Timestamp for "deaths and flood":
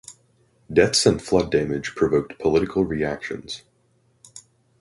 0.73-1.51